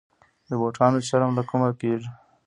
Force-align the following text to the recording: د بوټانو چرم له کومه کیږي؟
د 0.49 0.51
بوټانو 0.61 1.05
چرم 1.07 1.31
له 1.37 1.43
کومه 1.49 1.69
کیږي؟ 1.79 2.09